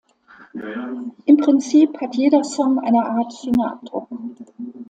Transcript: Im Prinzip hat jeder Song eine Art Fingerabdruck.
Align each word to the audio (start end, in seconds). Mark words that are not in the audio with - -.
Im 1.25 1.37
Prinzip 1.37 2.01
hat 2.01 2.15
jeder 2.15 2.43
Song 2.43 2.79
eine 2.79 3.05
Art 3.05 3.31
Fingerabdruck. 3.35 4.09